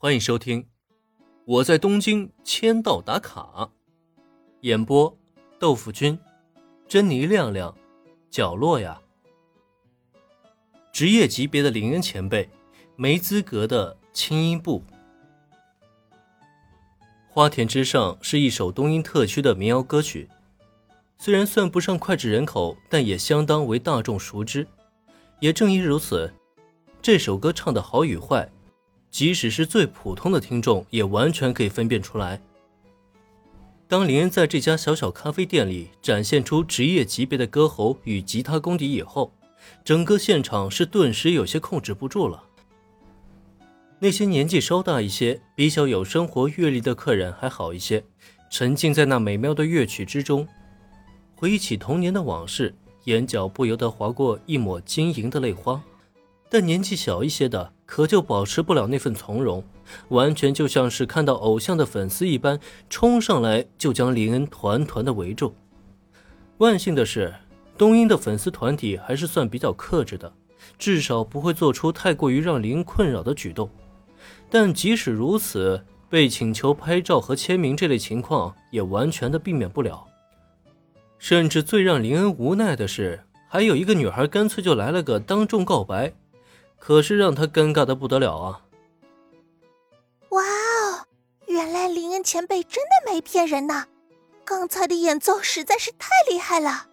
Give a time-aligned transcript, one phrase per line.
[0.00, 0.62] 欢迎收听
[1.44, 3.42] 《我在东京签到打卡》，
[4.60, 5.18] 演播：
[5.58, 6.16] 豆腐君、
[6.86, 7.76] 珍妮亮亮、
[8.30, 9.02] 角落呀。
[10.92, 12.48] 职业级别的林恩前辈，
[12.94, 14.84] 没资格的轻音部。
[17.28, 20.30] 花田之上是一首东英特区的民谣歌曲，
[21.18, 24.64] 虽然算不上脍炙人口，但也相当为大众熟知。
[25.40, 26.32] 也正因如此，
[27.02, 28.48] 这首歌唱的好与坏。
[29.10, 32.40] 即使是最普通的听众，也完全可以分辨出来。
[33.88, 39.32] 当林恩在这家小小咖啡店里展现出职业级别的歌喉与吉他功底以后，
[39.82, 42.44] 整个现场是顿时有些控制不住了。
[43.98, 48.04] 那些年纪稍大一些、比较有生活阅历的客人还好一些，
[48.50, 50.46] 沉浸在那美妙的乐曲之中，
[51.34, 55.82] 回忆起童年的往事，眼角不由得划过一抹晶莹的泪花。
[56.50, 57.72] 但年纪小一些的。
[57.88, 59.64] 可就保持不了那份从容，
[60.08, 62.60] 完全就像是看到偶像的粉丝一般，
[62.90, 65.54] 冲上来就将林恩团团的围住。
[66.58, 67.34] 万幸的是，
[67.78, 70.30] 东英的粉丝团体还是算比较克制的，
[70.78, 73.70] 至少不会做出太过于让林恩困扰的举动。
[74.50, 80.04] 但即使如此，被请求拍照和签名这类情况也完全的避免不了。
[81.18, 83.18] 甚至最让林恩无奈的是，
[83.48, 86.12] 还有一个女孩干脆就来了个当众告白。
[86.78, 88.62] 可是让他尴尬的不得了啊！
[90.30, 91.06] 哇哦，
[91.46, 93.86] 原来林恩前辈真的没骗人呐！
[94.44, 96.86] 刚才的演奏实在是太厉害了。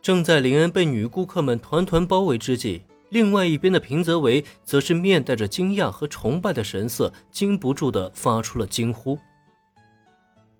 [0.00, 9.18] 正在林恩被女顾客们团团包围之际，另外一边的平泽唯则是面带着惊讶和崇拜的神色，禁不住的发出了惊呼：“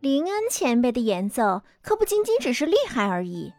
[0.01, 3.53] 林恩前辈的演奏可不仅仅只是厉害而已，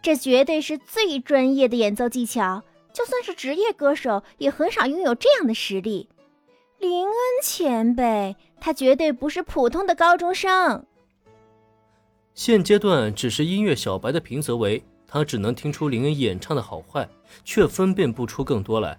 [0.00, 2.62] 这绝对是最专业的演奏技巧。”
[2.96, 6.08] 就算是职业歌手，也很少拥有这样的实力。
[6.78, 10.86] 林恩前辈，他绝对不是普通的高中生。
[12.34, 17.06] 现阶段只是音乐小白的平泽唯，他只能听出林恩演唱的好坏，
[17.44, 18.98] 却分辨不出更多来。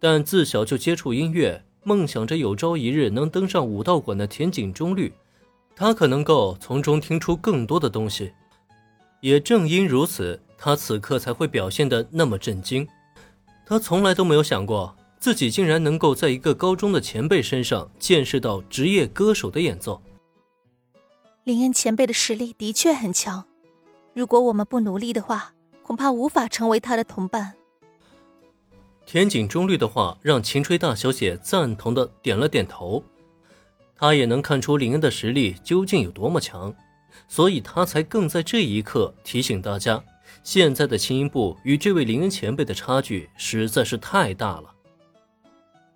[0.00, 5.12] 但自小就接触音乐，梦想着有朝一日能登上武道馆的田井中律，
[5.76, 8.32] 他可能够从中听出更多的东西。
[9.20, 12.86] 也正因如此，他此刻才会表现的那么震惊。
[13.68, 20.00] 他从来都没有想过，自己竟然能够在一个高中的前辈身上见识到职业歌手的演奏。
[21.42, 23.44] 林恩前辈的实力的确很强，
[24.14, 27.54] 如果我们不努力的话，恐怕无法成为他的同伴。
[29.04, 33.02] 田井中律的话让秦吹大小姐赞同的点了点头，
[33.96, 36.72] 她也能看出林恩的实力究竟有多么强，
[37.26, 40.02] 所以她才更在这一刻提醒大家。
[40.42, 44.74] 现在的青音部与这位林恩前辈的差距实在是太大了。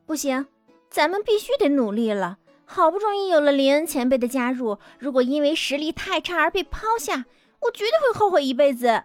[0.06, 0.46] 不行，
[0.88, 2.38] 咱们必须得努力了。
[2.64, 7.26] 好不容易有了林恩前辈的加入，如果因为实力太差而被抛下，
[7.62, 9.02] 我绝对会后悔一辈子。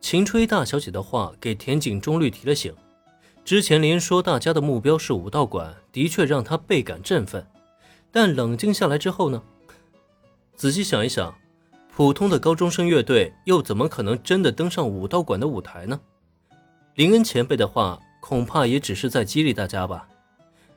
[0.00, 2.74] 秦吹大小姐的话给田井中律提了醒。
[3.44, 7.46] 之前连说大家的目标是武道馆，的确让他倍感振奋。
[8.10, 9.42] 但冷静下来之后呢？
[10.54, 11.34] 仔细想一想。
[11.96, 15.98] 普通的高中生乐队又怎么可能真的登上武道馆的舞台呢？
[16.94, 20.06] 林恩前辈的话恐怕也只是在激励大家吧。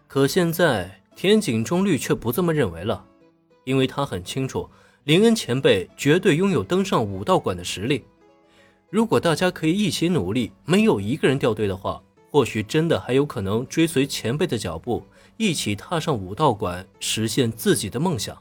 [0.08, 3.04] 可现在田井中律却不这么认为了，
[3.66, 4.70] 因为他很清楚
[5.04, 8.06] 林恩前辈绝对拥有登上武道馆的实力。
[8.90, 15.04] 如果大家可以一起努力，没有一个人掉队的话，或许真的还有可能追随前辈的脚步，
[15.36, 18.38] 一起踏上武道馆，实现自己的梦想。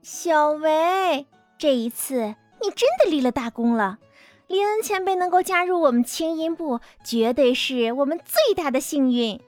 [0.00, 1.26] 小维。
[1.58, 3.98] 这一次你真的立了大功了，
[4.46, 9.40] 林恩前辈能够加入我们轻音部，绝对是我们最大的幸运。